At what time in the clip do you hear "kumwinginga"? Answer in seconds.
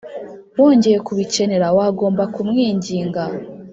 2.33-3.23